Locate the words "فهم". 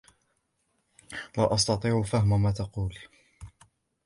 2.01-2.43